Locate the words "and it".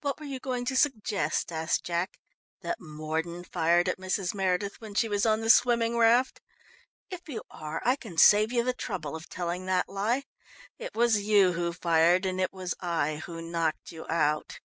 12.24-12.54